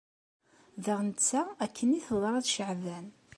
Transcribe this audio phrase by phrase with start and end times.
[0.85, 3.07] Daɣ netta akken i teḍra d Caɛban.